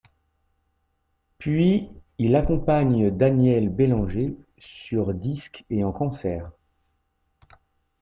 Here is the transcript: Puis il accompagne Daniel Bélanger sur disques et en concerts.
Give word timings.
Puis 1.37 1.91
il 2.17 2.35
accompagne 2.35 3.15
Daniel 3.15 3.69
Bélanger 3.69 4.35
sur 4.57 5.13
disques 5.13 5.63
et 5.69 5.83
en 5.83 5.91
concerts. 5.91 6.49